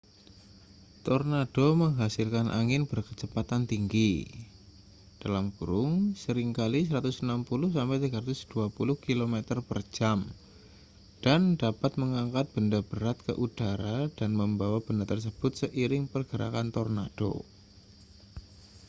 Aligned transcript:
tornado 1.07 1.65
menghasilkan 1.81 2.47
angin 2.59 2.81
berkecepatan 2.91 3.61
tinggi 3.71 4.11
seringkali 6.21 6.81
160-320 6.89 6.89
km/jam 9.05 10.19
dan 11.23 11.41
dapat 11.63 11.91
mengangkat 12.01 12.45
benda 12.55 12.79
berat 12.89 13.17
ke 13.25 13.33
udara 13.45 13.97
dan 14.17 14.31
membawa 14.41 14.79
benda 14.87 15.05
tersebut 15.11 15.51
seiring 15.69 16.03
pergerakan 16.13 16.67
tornado 16.75 17.33